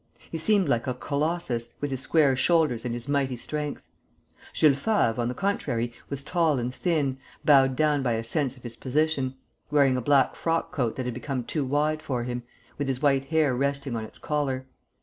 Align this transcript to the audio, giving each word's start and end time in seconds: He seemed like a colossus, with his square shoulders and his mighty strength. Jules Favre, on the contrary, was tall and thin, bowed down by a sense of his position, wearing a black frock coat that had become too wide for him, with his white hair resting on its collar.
He 0.31 0.39
seemed 0.39 0.67
like 0.67 0.87
a 0.87 0.95
colossus, 0.95 1.75
with 1.79 1.91
his 1.91 1.99
square 2.01 2.35
shoulders 2.35 2.85
and 2.85 2.93
his 2.95 3.07
mighty 3.07 3.35
strength. 3.35 3.87
Jules 4.51 4.79
Favre, 4.79 5.13
on 5.21 5.27
the 5.27 5.35
contrary, 5.35 5.93
was 6.09 6.23
tall 6.23 6.57
and 6.57 6.73
thin, 6.73 7.19
bowed 7.45 7.75
down 7.75 8.01
by 8.01 8.13
a 8.13 8.23
sense 8.23 8.57
of 8.57 8.63
his 8.63 8.75
position, 8.75 9.35
wearing 9.69 9.97
a 9.97 10.01
black 10.01 10.35
frock 10.35 10.71
coat 10.71 10.95
that 10.95 11.05
had 11.05 11.13
become 11.13 11.43
too 11.43 11.63
wide 11.63 12.01
for 12.01 12.23
him, 12.23 12.41
with 12.79 12.87
his 12.87 13.03
white 13.03 13.25
hair 13.25 13.55
resting 13.55 13.95
on 13.95 14.03
its 14.03 14.17
collar. 14.17 14.65